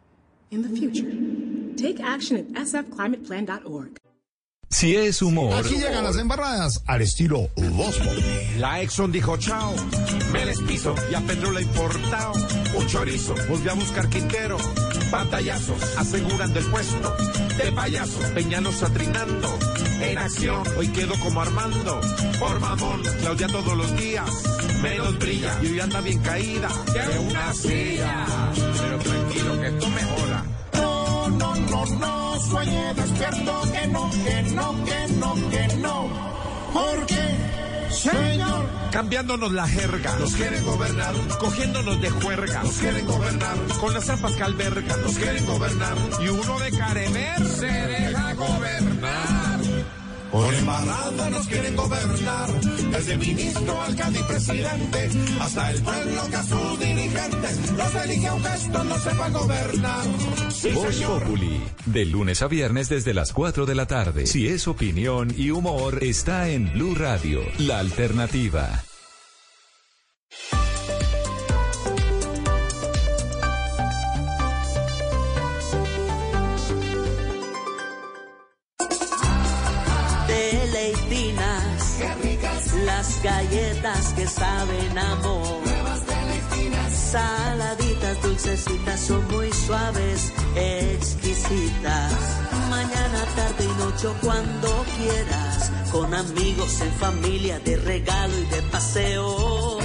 [0.51, 1.11] in the future.
[1.77, 3.99] Take action at sfclimateplan.org.
[4.71, 7.97] Si es humor, Aquí llegan las embarradas al estilo Voz
[8.59, 9.73] La Exxon dijo chao,
[10.33, 12.33] me les piso y a Pedro le ha importado
[12.77, 13.37] un chorizo.
[13.49, 14.57] Volvió a buscar Quintero,
[15.11, 17.17] pantallazos aseguran del puesto
[17.57, 18.19] de payaso.
[18.35, 19.59] Peñanos atrinando
[20.01, 22.01] en acción, hoy quedo como Armando.
[22.39, 24.31] Por mamón, Claudia todos los días,
[24.83, 28.27] menos brilla y hoy anda bien caída que una silla.
[28.55, 30.45] Pero tranquilo que esto mejora.
[30.75, 36.09] No, no, no, no, sueñe despierto, que no, que no, que no, que no.
[36.73, 37.44] Porque,
[37.95, 44.05] señor, Cambiándonos la jerga, nos quieren gobernar, cogiéndonos de juerga, nos quieren gobernar, con las
[44.05, 49.34] trampas que albergan, nos quieren gobernar, y uno de caremer se deja gobernar.
[50.35, 56.43] Por embarrada nos quieren gobernar, desde ministro, alcalde y presidente, hasta el pueblo que a
[56.43, 60.05] sus dirigentes los elige aunque esto no sepa gobernar.
[60.51, 61.23] Sí, Voz señor.
[61.23, 64.27] Populi, de lunes a viernes desde las 4 de la tarde.
[64.27, 68.83] Si es opinión y humor, está en Blue Radio, la alternativa.
[83.25, 85.63] Galletas que saben amor.
[86.93, 92.13] Saladitas, dulcecitas, son muy suaves, exquisitas.
[92.69, 95.73] Mañana, tarde y noche, cuando quieras.
[95.91, 99.79] Con amigos, en familia, de regalo y de paseo.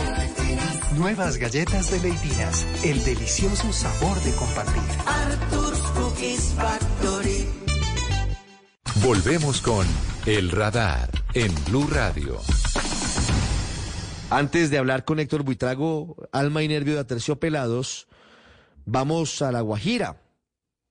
[0.98, 4.84] Nuevas galletas de Leitinas, el delicioso sabor de compartir.
[5.06, 7.48] Arthur's Cookies Factory.
[9.04, 9.88] Volvemos con
[10.26, 12.42] El Radar en Blue Radio.
[14.32, 18.08] Antes de hablar con Héctor Buitrago, alma y nervio de Aterciopelados,
[18.86, 20.22] vamos a La Guajira,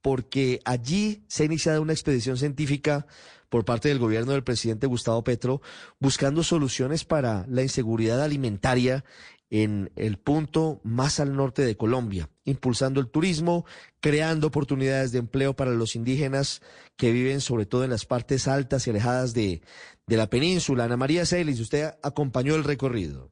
[0.03, 3.07] porque allí se ha iniciado una expedición científica
[3.49, 5.63] por parte del gobierno del presidente Gustavo Petro,
[6.01, 9.05] buscando soluciones para la inseguridad alimentaria
[9.51, 13.65] en el punto más al norte de Colombia, impulsando el turismo,
[14.01, 16.61] creando oportunidades de empleo para los indígenas
[16.97, 19.63] que viven sobre todo en las partes altas y alejadas de,
[20.07, 20.85] de la península.
[20.85, 23.31] Ana María Celis, usted acompañó el recorrido.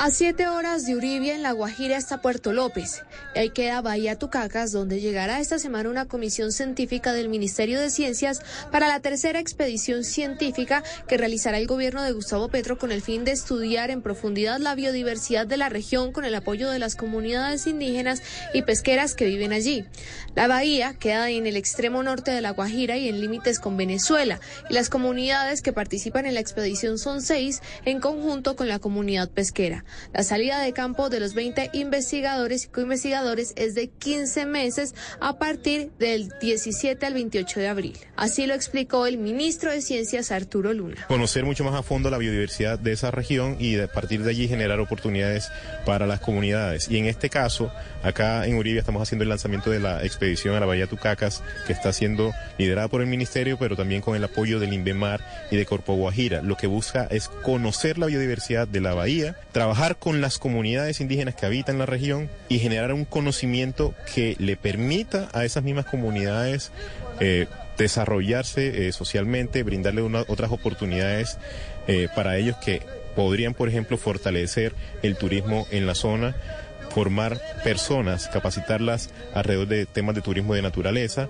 [0.00, 3.02] A siete horas de Uribia, en La Guajira, está Puerto López.
[3.34, 8.40] Ahí queda Bahía Tucacas, donde llegará esta semana una comisión científica del Ministerio de Ciencias
[8.70, 13.24] para la tercera expedición científica que realizará el gobierno de Gustavo Petro con el fin
[13.24, 17.66] de estudiar en profundidad la biodiversidad de la región con el apoyo de las comunidades
[17.66, 18.22] indígenas
[18.54, 19.84] y pesqueras que viven allí.
[20.36, 24.38] La bahía queda en el extremo norte de La Guajira y en límites con Venezuela.
[24.70, 29.28] Y las comunidades que participan en la expedición son seis, en conjunto con la comunidad
[29.28, 29.84] pesquera.
[30.12, 35.38] La salida de campo de los 20 investigadores y coinvestigadores es de 15 meses a
[35.38, 37.98] partir del 17 al 28 de abril.
[38.16, 41.06] Así lo explicó el ministro de Ciencias Arturo Luna.
[41.08, 44.48] Conocer mucho más a fondo la biodiversidad de esa región y a partir de allí
[44.48, 45.50] generar oportunidades
[45.84, 46.88] para las comunidades.
[46.90, 47.70] Y en este caso,
[48.02, 51.72] acá en Uribe estamos haciendo el lanzamiento de la expedición a la Bahía Tucacas, que
[51.72, 55.66] está siendo liderada por el ministerio, pero también con el apoyo del INVEMAR y de
[55.66, 56.42] Corpo Guajira.
[56.42, 61.34] Lo que busca es conocer la biodiversidad de la bahía, trabajar con las comunidades indígenas
[61.36, 66.72] que habitan la región y generar un conocimiento que le permita a esas mismas comunidades
[67.20, 71.38] eh, desarrollarse eh, socialmente, brindarle una- otras oportunidades
[71.86, 72.82] eh, para ellos que
[73.16, 76.34] podrían, por ejemplo, fortalecer el turismo en la zona
[76.98, 81.28] formar personas, capacitarlas alrededor de temas de turismo de naturaleza,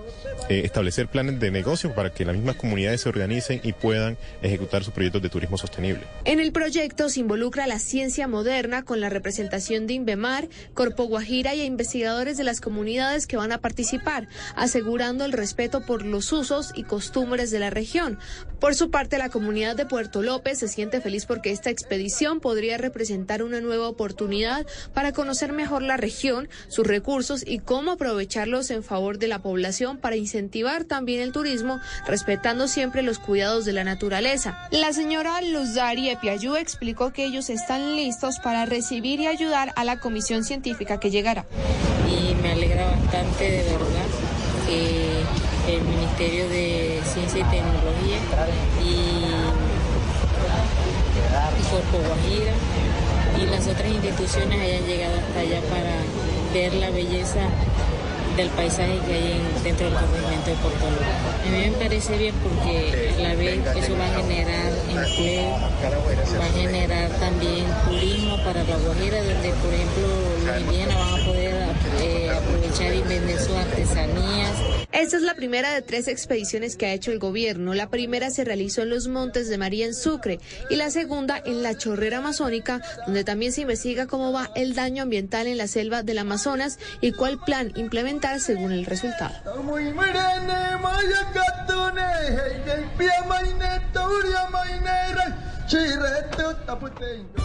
[0.48, 4.82] eh, establecer planes de negocio para que las mismas comunidades se organicen y puedan ejecutar
[4.82, 6.04] sus proyectos de turismo sostenible.
[6.24, 11.54] En el proyecto se involucra la ciencia moderna con la representación de Inbemar, Corpo Guajira
[11.54, 14.26] y investigadores de las comunidades que van a participar,
[14.56, 18.18] asegurando el respeto por los usos y costumbres de la región.
[18.58, 22.78] Por su parte, la comunidad de Puerto López se siente feliz porque esta expedición podría
[22.78, 28.84] representar una nueva oportunidad para conocer mejor la región, sus recursos y cómo aprovecharlos en
[28.84, 33.82] favor de la población para incentivar también el turismo, respetando siempre los cuidados de la
[33.82, 34.56] naturaleza.
[34.70, 39.82] La señora Luz Dari Epiayú explicó que ellos están listos para recibir y ayudar a
[39.82, 41.44] la comisión científica que llegará.
[42.06, 44.08] y me alegra bastante de verdad
[44.68, 48.18] que el Ministerio de Ciencia y Tecnología
[48.84, 48.90] y,
[51.58, 52.52] y Corpo Guajira
[53.42, 55.94] y las otras instituciones hayan llegado hasta allá para
[56.52, 57.40] ver la belleza
[58.36, 60.86] del paisaje que hay en- dentro del corregimiento de Puerto.
[60.86, 65.50] A mí me parece bien porque a la vez eso va a generar empleo,
[66.38, 70.06] va a generar también turismo para la Guajira, donde por ejemplo
[70.46, 71.57] los indígenas van a poder
[72.00, 74.52] eh, aprovechar y vender sus artesanías.
[74.92, 77.74] Esta es la primera de tres expediciones que ha hecho el gobierno.
[77.74, 81.62] La primera se realizó en los Montes de María en Sucre y la segunda en
[81.62, 86.02] la Chorrera Amazónica, donde también se investiga cómo va el daño ambiental en la selva
[86.02, 89.34] del Amazonas y cuál plan implementar según el resultado.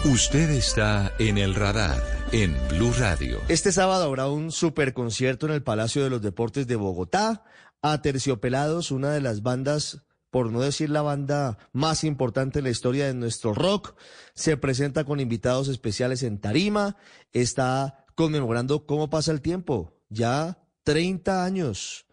[0.06, 3.38] Usted está en el radar en Blue Radio.
[3.48, 7.44] Este sábado habrá un superconcierto en el Palacio de los Deportes de Bogotá.
[7.82, 12.70] A Terciopelados, una de las bandas, por no decir la banda más importante en la
[12.70, 13.94] historia de nuestro rock,
[14.34, 16.96] se presenta con invitados especiales en Tarima.
[17.34, 19.98] Está conmemorando cómo pasa el tiempo.
[20.08, 22.06] Ya 30 años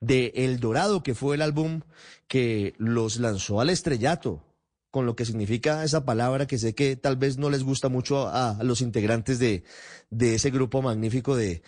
[0.00, 1.82] de El Dorado, que fue el álbum
[2.26, 4.47] que los lanzó al estrellato,
[4.90, 8.28] con lo que significa esa palabra que sé que tal vez no les gusta mucho
[8.28, 9.64] a, los integrantes de,
[10.10, 11.62] de ese grupo magnífico de,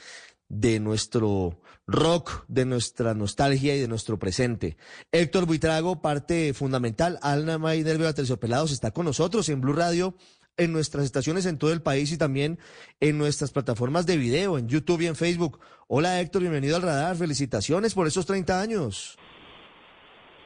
[0.49, 4.77] de nuestro rock, de nuestra nostalgia y de nuestro presente.
[5.13, 10.17] Héctor Buitrago, parte fundamental, Alma y Nervio Terciopelados, está con nosotros en Blue Radio,
[10.57, 12.59] en nuestras estaciones en todo el país y también
[13.01, 15.61] en nuestras plataformas de video, en YouTube y en Facebook.
[15.89, 19.19] Hola Héctor, bienvenido al radar, felicitaciones por esos 30 años.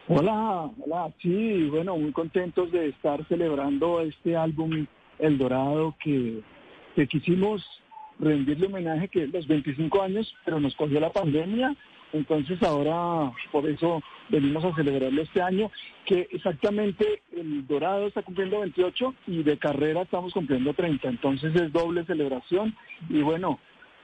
[0.06, 4.84] Hola, hola, sí, bueno, muy contentos de estar celebrando este álbum
[5.18, 6.42] El Dorado que,
[6.94, 7.64] que quisimos
[8.18, 11.74] rendirle homenaje que los 25 años, pero nos cogió la pandemia,
[12.12, 15.70] entonces ahora por eso venimos a celebrarlo este año,
[16.04, 21.72] que exactamente el Dorado está cumpliendo 28 y de carrera estamos cumpliendo 30, entonces es
[21.72, 22.76] doble celebración.
[23.08, 23.58] Y bueno,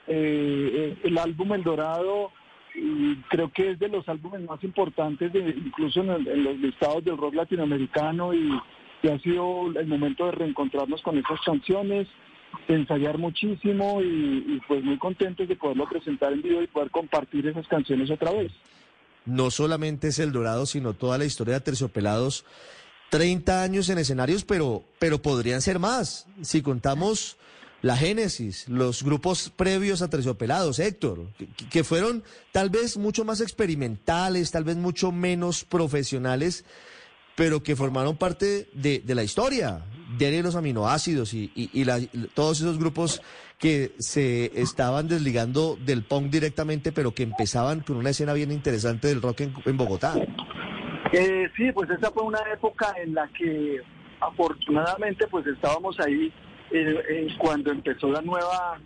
[0.06, 2.32] eh, el álbum El Dorado
[2.74, 7.16] y creo que es de los álbumes más importantes, de, incluso en, los listados del
[7.16, 8.59] rock latinoamericano y,
[9.09, 12.06] ha sido el momento de reencontrarnos con esas canciones,
[12.68, 16.90] de ensayar muchísimo y, y pues muy contentos de poderlo presentar en vivo y poder
[16.90, 18.52] compartir esas canciones otra vez.
[19.24, 22.44] No solamente es El Dorado, sino toda la historia de Terciopelados.
[23.11, 26.26] 30 años en escenarios, pero, pero podrían ser más.
[26.42, 27.37] Si contamos
[27.82, 31.28] la génesis, los grupos previos a Terciopelados, Héctor,
[31.70, 36.64] que, fueron tal vez mucho más experimentales, tal vez mucho menos profesionales,
[37.36, 39.80] pero que formaron parte de, de la historia,
[40.18, 42.00] de los aminoácidos y, y- y la-
[42.34, 43.22] todos esos grupos
[43.58, 49.08] que se estaban desligando del punk directamente, pero que empezaban con una escena bien interesante
[49.08, 50.14] del rock en, en Bogotá.
[51.12, 53.78] Eh, sí, pues esa fue una época en la que
[54.20, 56.32] afortunadamente pues estábamos ahí
[57.38, 58.78] cuando empezó la nueva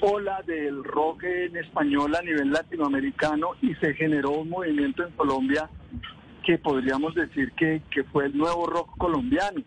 [0.00, 5.68] ola del rock en español a nivel latinoamericano y se generó un movimiento en Colombia
[6.44, 9.62] que podríamos decir que, que fue el nuevo rock colombiano,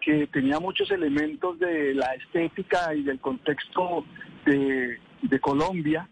[0.00, 4.04] que tenía muchos elementos de la estética y del contexto
[4.44, 6.08] de, de Colombia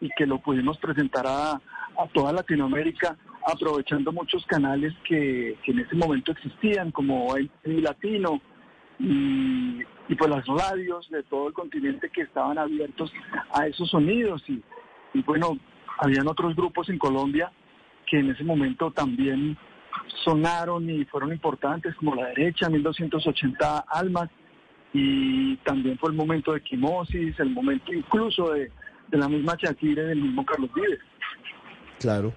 [0.00, 5.78] y que lo pudimos presentar a, a toda Latinoamérica aprovechando muchos canales que, que en
[5.78, 8.42] ese momento existían, como el Latino
[8.98, 13.12] y, y pues las radios de todo el continente que estaban abiertos
[13.52, 14.42] a esos sonidos.
[14.48, 14.62] Y,
[15.22, 15.58] bueno,
[15.98, 17.52] habían otros grupos en Colombia
[18.06, 19.56] que en ese momento también
[20.24, 24.30] sonaron y fueron importantes, como La Derecha, 1280 Almas,
[24.94, 28.70] y también fue el momento de Quimosis, el momento incluso de,
[29.08, 31.00] de la misma Shakira del mismo Carlos Vives.
[31.98, 32.32] Claro.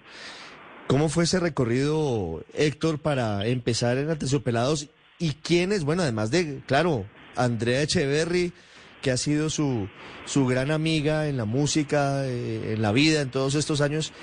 [0.87, 4.89] ¿Cómo fue ese recorrido, Héctor, para empezar en Aterciopelados?
[5.19, 5.85] ¿Y quiénes?
[5.85, 7.05] Bueno, además de, claro,
[7.35, 8.53] Andrea Echeverry,
[9.01, 9.89] que ha sido su,
[10.25, 14.13] su gran amiga en la música, eh, en la vida, en todos estos años.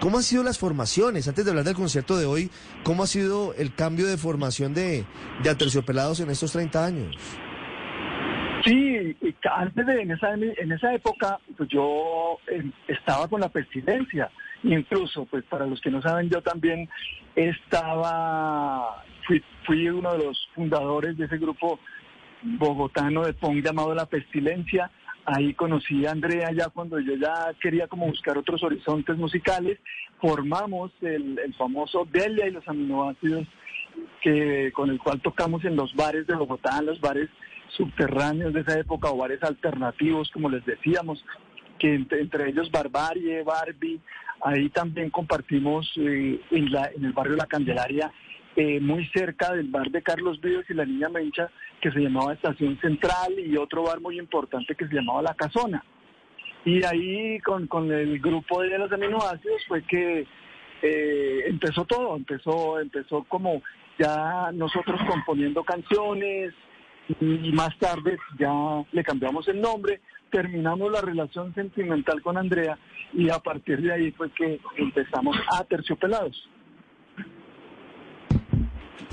[0.00, 1.28] ¿Cómo han sido las formaciones?
[1.28, 2.50] Antes de hablar del concierto de hoy,
[2.82, 5.04] ¿cómo ha sido el cambio de formación de,
[5.42, 7.16] de Aterciopelados en estos 30 años?
[8.64, 9.16] Sí,
[9.54, 14.28] antes de en esa, en esa época, pues yo eh, estaba con la pestilencia.
[14.64, 16.88] Incluso, pues para los que no saben, yo también
[17.36, 21.78] estaba, fui, fui uno de los fundadores de ese grupo
[22.42, 24.90] bogotano de punk llamado La Pestilencia.
[25.24, 29.78] Ahí conocí a Andrea ya cuando yo ya quería como buscar otros horizontes musicales.
[30.20, 33.46] Formamos el, famoso Delia y los aminoácidos
[34.22, 37.28] que con el cual tocamos en los bares de Bogotá, en los bares
[37.76, 41.24] subterráneos de esa época o bares alternativos, como les decíamos,
[41.78, 44.00] que entre, entre ellos Barbarie, Barbie,
[44.42, 48.12] ahí también compartimos eh, en, la- en el barrio La Candelaria,
[48.54, 51.50] eh, muy cerca del bar de Carlos Vives y la Niña Mencha,
[51.86, 55.84] que se llamaba Estación Central, y otro bar muy importante que se llamaba La Casona.
[56.64, 60.26] Y ahí con, con el grupo de los aminoácidos fue que
[60.82, 63.62] eh, empezó todo, empezó, empezó como
[64.00, 66.52] ya nosotros componiendo canciones
[67.20, 68.52] y más tarde ya
[68.90, 70.00] le cambiamos el nombre,
[70.32, 72.76] terminamos la relación sentimental con Andrea
[73.12, 76.48] y a partir de ahí fue que empezamos a Terciopelados.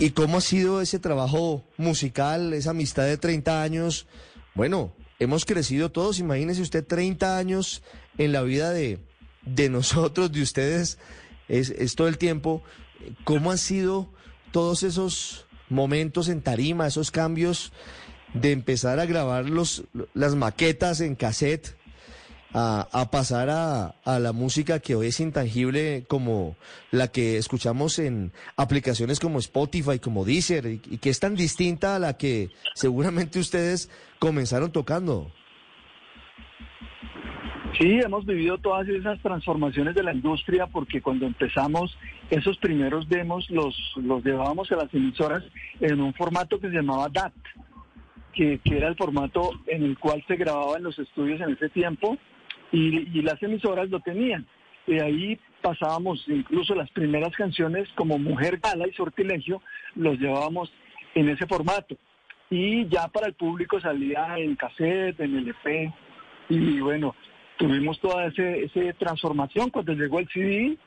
[0.03, 4.05] ¿Y cómo ha sido ese trabajo musical, esa amistad de 30 años?
[4.53, 7.84] Bueno, hemos crecido todos, imagínese usted 30 años
[8.17, 8.99] en la vida de,
[9.43, 10.97] de nosotros, de ustedes,
[11.47, 12.61] es, todo el tiempo.
[13.23, 14.11] ¿Cómo han sido
[14.51, 17.71] todos esos momentos en tarima, esos cambios
[18.34, 21.78] de empezar a grabar los, las maquetas en cassette?
[22.54, 26.56] A, pasar a, la música que hoy es intangible como
[26.91, 31.95] la que escuchamos en aplicaciones como Spotify, como Deezer, y, y que es tan distinta
[31.95, 33.89] a la que seguramente ustedes
[34.20, 35.32] comenzaron tocando.
[37.80, 41.97] Sí, hemos vivido todas esas transformaciones de la industria porque cuando empezamos
[42.30, 45.43] esos primeros demos los, los llevábamos a las emisoras
[45.80, 47.34] en un formato que se llamaba DAT,
[48.32, 51.70] que, que era el formato en el cual se grababa en los estudios en ese
[51.70, 52.18] tiempo
[52.74, 54.45] y, y las emisoras lo tenían.
[54.86, 59.61] De ahí pasábamos incluso las primeras canciones como Mujer Gala y Sortilegio,
[59.95, 60.74] los llevábamos
[61.15, 61.95] en ese formato.
[62.49, 65.93] Y ya para el público salía en cassette, en LP.
[66.49, 67.15] Y bueno,
[67.57, 70.78] tuvimos toda ese, esa transformación cuando llegó el CD.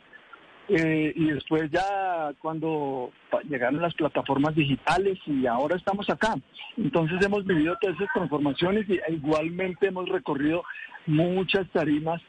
[0.69, 3.13] Eh, y después ya cuando
[3.49, 6.35] llegaron las plataformas digitales y ahora estamos acá.
[6.77, 10.65] Entonces hemos vivido todas esas transformaciones y e igualmente hemos recorrido
[11.07, 12.21] muchas tarimas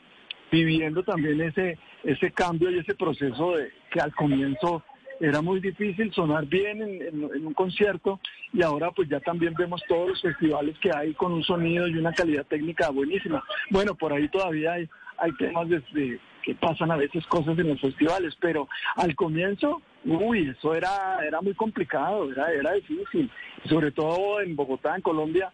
[0.52, 4.84] viviendo también ese, ese cambio y ese proceso de que al comienzo
[5.20, 8.20] era muy difícil sonar bien en, un concierto
[8.54, 11.98] y ahora pues ya también vemos todos los festivales que hay con un sonido y
[11.98, 13.44] una calidad técnica buenísima.
[13.72, 17.82] Bueno, por ahí todavía hay, hay temas desde que pasan a veces cosas en los
[17.82, 23.30] festivales, pero al comienzo, uy, eso era, era muy complicado, era, era difícil,
[23.66, 25.52] sobre todo en Bogotá, en Colombia,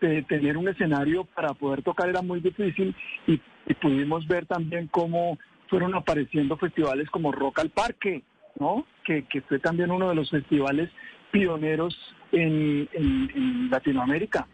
[0.00, 2.96] tener un escenario para poder tocar era muy difícil
[3.26, 3.38] y,
[3.82, 8.22] pudimos ver también cómo fueron apareciendo festivales como Rock al Parque,
[8.58, 8.86] ¿no?
[9.04, 10.88] Que, que fue también uno de los festivales
[11.32, 11.94] pioneros
[12.32, 14.48] en Latinoamérica.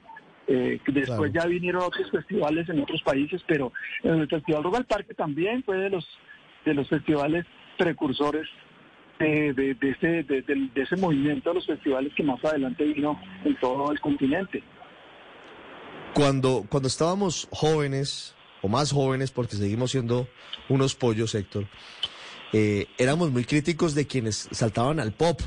[0.52, 3.72] Eh, después ya vinieron otros festivales en otros países, pero
[4.02, 6.04] el Festival Rock al Parque también fue de los
[6.64, 7.46] de los festivales
[7.78, 8.48] precursores
[9.20, 13.54] de, de- de ese, de ese movimiento de los festivales que más adelante vino en
[13.60, 14.62] todo el continente.
[16.14, 20.26] Cuando, cuando estábamos jóvenes, o más jóvenes, porque seguimos siendo
[20.68, 21.66] unos pollos, Héctor,
[22.52, 25.40] eh, éramos muy críticos de quienes saltaban al pop.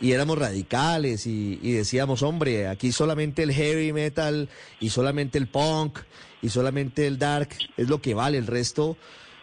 [0.00, 4.48] Y éramos radicales y, decíamos, hombre, aquí solamente el heavy metal
[4.80, 5.98] y solamente el punk
[6.40, 8.38] y solamente el dark es lo que vale.
[8.38, 8.96] El resto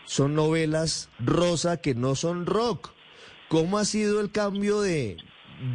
[0.06, 2.90] son novelas rosa que no son rock.
[3.50, 5.18] ¿Cómo ha sido el cambio de,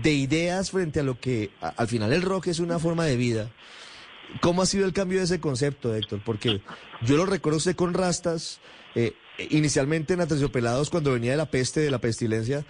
[0.03, 3.51] de ideas frente a lo que al final el rock es una forma de vida?
[4.41, 6.23] ¿Cómo ha sido el cambio de ese concepto, Héctor?
[6.25, 6.61] Porque
[7.03, 8.61] yo lo recuerdo usted con rastas,
[8.95, 9.15] eh,
[9.51, 12.65] inicialmente en Aterciopelados cuando venía de la peste, de la pestilencia,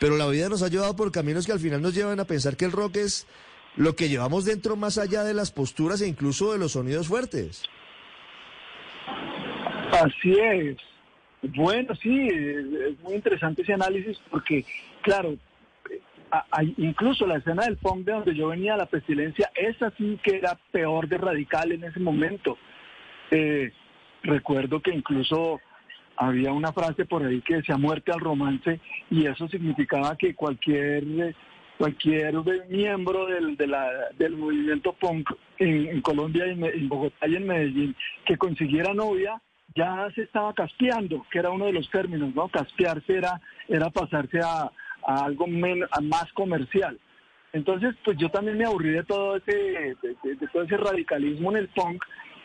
[0.00, 2.56] pero la vida nos ha llevado por caminos que al final nos llevan a pensar
[2.56, 3.28] que el rock es
[3.76, 7.62] lo que llevamos dentro más allá de las posturas e incluso de los sonidos fuertes.
[9.92, 10.76] Así es.
[11.42, 14.64] Bueno, sí, es muy interesante ese análisis porque,
[15.02, 15.36] claro,
[16.50, 20.36] hay- incluso la escena del punk de donde yo venía, la pestilencia, esa sí que
[20.36, 22.56] era peor de radical en ese momento.
[23.30, 23.72] Eh,
[24.22, 25.60] recuerdo que incluso
[26.20, 28.78] había una frase por ahí que decía muerte al romance
[29.10, 31.34] y eso significaba que cualquier
[31.78, 32.34] cualquier
[32.68, 37.46] miembro del, de la- del movimiento punk en, Colombia, y en, en Bogotá y en
[37.46, 37.96] Medellín
[38.26, 39.40] que consiguiera novia
[39.74, 42.48] ya se estaba caspeando, que era uno de los términos, ¿no?
[42.48, 44.70] Caspearse era, era pasarse a,
[45.06, 46.98] a algo men- más comercial.
[47.52, 51.68] Entonces, pues yo también me aburrí de todo ese, de todo ese radicalismo en el
[51.68, 52.04] punk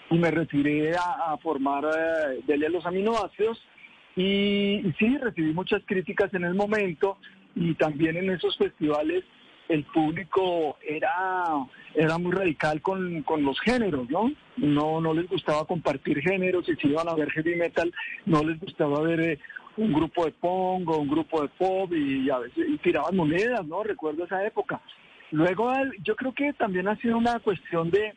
[0.09, 3.61] y me retiré a, formar eh, Delia los aminoácidos
[4.15, 7.17] y, y sí, recibí muchas críticas en el momento
[7.55, 9.23] y también en esos festivales
[9.67, 11.11] el público era,
[11.95, 14.31] era muy radical con, con los géneros, ¿no?
[14.57, 15.01] ¿no?
[15.01, 17.91] No les gustaba compartir géneros y si iban a ver heavy metal
[18.25, 19.39] no les gustaba ver eh,
[19.77, 23.65] un grupo de punk o un grupo de pop y, a veces y tiraban monedas,
[23.65, 23.83] ¿no?
[23.83, 24.81] Recuerdo esa época.
[25.31, 28.13] Luego yo creo que también ha sido una cuestión de,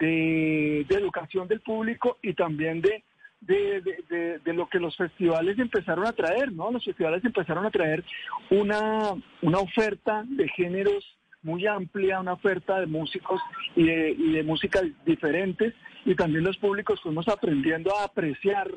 [0.00, 3.04] de, educación del público y también de,
[3.40, 6.70] de, lo que los festivales empezaron a traer, ¿no?
[6.70, 8.04] Los festivales empezaron a traer
[8.50, 11.04] una, una oferta de géneros
[11.42, 13.40] muy amplia, una oferta de músicos
[13.76, 15.74] y de, músicas diferentes
[16.04, 18.70] y también los públicos fuimos aprendiendo a apreciar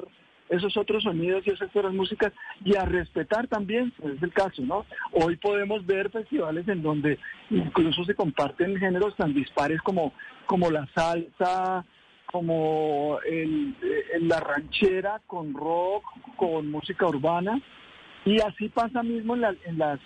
[0.54, 2.32] esos otros sonidos y esas otras músicas
[2.64, 4.86] y a respetar también, pues, es el caso, ¿no?
[5.12, 7.18] Hoy podemos ver festivales en donde
[7.50, 10.14] incluso se comparten géneros tan dispares como,
[10.46, 11.86] como la salsa,
[12.32, 16.04] como el, eh, la ranchera con rock,
[16.36, 17.62] con música urbana
[18.26, 20.00] y así pasa mismo en, la- en las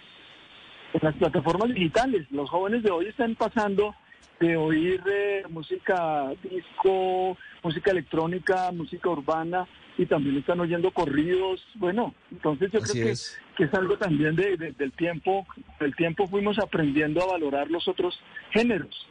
[0.94, 2.26] en las plataformas digitales.
[2.32, 3.94] Los jóvenes de hoy están pasando
[4.40, 11.64] de oír eh, música disco, música electrónica, música urbana y también están oyendo corridos.
[11.76, 13.38] Bueno, entonces yo Así creo que es.
[13.58, 15.48] que es algo también de- de- del tiempo.
[15.80, 18.20] Del tiempo fuimos aprendiendo a valorar los otros
[18.52, 19.08] géneros.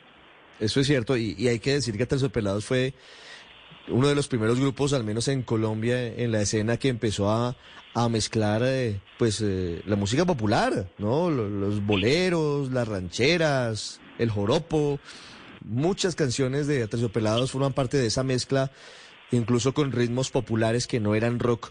[0.60, 2.94] Eso es cierto, y, y hay que decir que Aterciopelados fue
[3.88, 7.56] uno de los primeros grupos, al menos en Colombia, en la escena que empezó a,
[7.94, 11.30] a mezclar eh, pues eh, la música popular, ¿no?
[11.30, 15.00] Lo- Los boleros, las rancheras, el joropo.
[15.64, 18.70] Muchas canciones de Aterciopelados forman parte de esa mezcla
[19.32, 21.70] incluso con ritmos populares que no eran rock.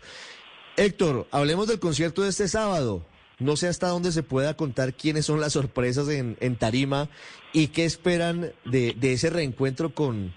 [0.77, 3.05] Héctor, hablemos del concierto de este sábado.
[3.39, 7.09] No sé hasta dónde se pueda contar quiénes son las sorpresas en, en Tarima
[7.53, 10.33] y qué esperan de, de ese reencuentro con,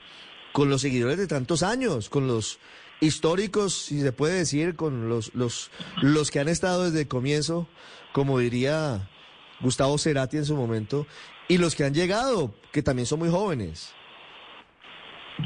[0.53, 2.59] con los seguidores de tantos años, con los
[3.01, 5.71] históricos, si se puede decir, con los, los,
[6.03, 7.69] los que han estado desde el comienzo,
[8.13, 9.09] como diría
[9.61, 11.07] Gustavo Cerati en su momento,
[11.49, 13.94] y los que han llegado, que también son muy jóvenes.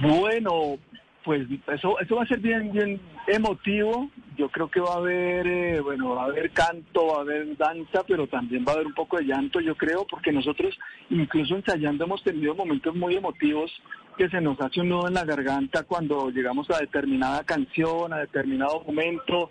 [0.03, 0.79] Bueno,
[1.25, 4.11] pues eso, eso va a ser bien, bien emotivo.
[4.37, 7.57] Yo creo que va a haber, eh, bueno, va a haber canto, va a haber
[7.57, 10.77] danza, pero también va a haber un poco de llanto, yo creo, porque nosotros,
[11.11, 13.71] incluso ensayando, hemos tenido momentos muy emotivos
[14.17, 18.19] que se nos hace un nudo en la garganta cuando llegamos a determinada canción, a
[18.19, 19.51] determinado momento,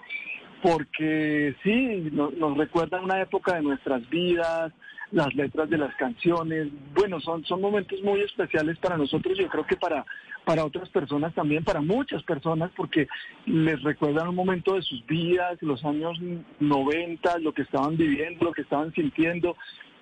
[0.61, 4.71] porque sí, no- nos recuerda una época de nuestras vidas,
[5.11, 6.69] las letras de las canciones.
[6.95, 10.05] Bueno, son, son momentos muy especiales para nosotros, yo creo que para,
[10.45, 13.07] para otras personas también, para muchas personas, porque
[13.45, 16.17] les recuerdan un momento de sus vidas, los años
[16.59, 19.57] 90, lo que estaban viviendo, lo que estaban sintiendo.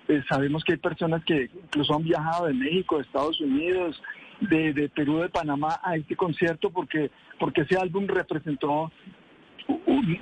[0.08, 4.00] Eh, sabemos que hay personas que incluso han viajado de México, de Estados Unidos,
[4.40, 8.90] de, de Perú, de Panamá a este concierto porque, porque ese álbum representó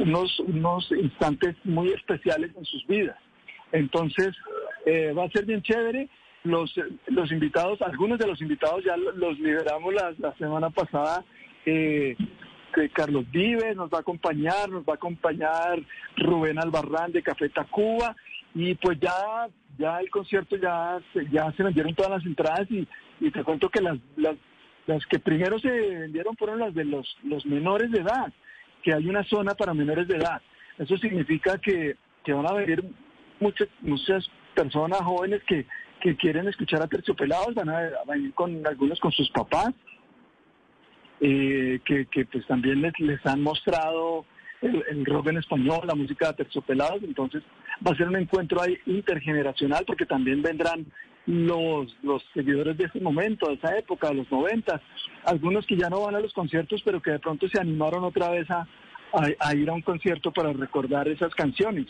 [0.00, 3.16] unos, unos instantes muy especiales en sus vidas.
[3.72, 4.34] Entonces,
[4.86, 6.08] eh, va a ser bien chévere.
[6.44, 6.72] Los,
[7.08, 11.24] los invitados, algunos de los invitados ya lo- los liberamos la, la semana pasada.
[11.66, 12.16] Eh,
[12.74, 15.80] que Carlos Vives nos va a acompañar, nos va a acompañar
[16.18, 18.14] Rubén Albarrán de Café Tacuba
[18.54, 20.98] y pues ya ya el concierto ya
[21.32, 22.86] ya se vendieron todas las entradas y,
[23.20, 24.36] y te cuento que las, las
[24.86, 28.30] las que primero se vendieron fueron las de los los menores de edad,
[28.88, 30.40] que hay una zona para menores de edad.
[30.78, 32.82] Eso significa que, que van a venir
[33.38, 35.66] muchas muchas personas jóvenes que,
[36.00, 39.74] que quieren escuchar a Terciopelados, van a, venir con algunos con sus papás,
[41.20, 44.24] eh, que, que pues también les, les han mostrado
[44.62, 47.42] el, el rock en español, la música de Terciopelados, entonces
[47.86, 50.86] va a ser un encuentro ahí intergeneracional porque también vendrán
[51.28, 54.80] los, los seguidores de ese momento, de esa época, de los noventas,
[55.24, 58.30] algunos que ya no van a los conciertos pero que de pronto se animaron otra
[58.30, 58.66] vez a,
[59.12, 61.86] a- a ir a un concierto para recordar esas canciones.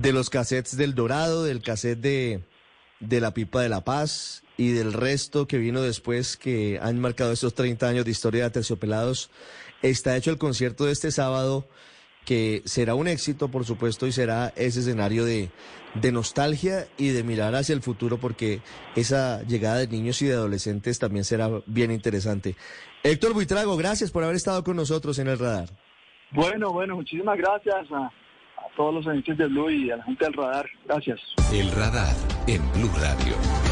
[0.00, 2.44] De los cassettes del Dorado, del cassette de,
[3.00, 7.32] de La Pipa de la Paz y del resto que vino después que han marcado
[7.32, 9.30] estos 30 años de historia de Terciopelados,
[9.82, 11.66] está hecho el concierto de este sábado
[12.24, 15.50] que será un éxito, por supuesto, y será ese escenario de,
[15.94, 18.60] de nostalgia y de mirar hacia el futuro, porque
[18.96, 22.56] esa llegada de niños y de adolescentes también será bien interesante.
[23.02, 25.68] Héctor Buitrago, gracias por haber estado con nosotros en el radar.
[26.30, 30.24] Bueno, bueno, muchísimas gracias a, a todos los oyentes de Blue y a la gente
[30.24, 30.66] del radar.
[30.86, 31.20] Gracias.
[31.52, 32.14] El radar
[32.46, 33.71] en Blue Radio.